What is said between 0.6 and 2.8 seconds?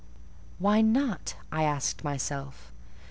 not?" I asked myself.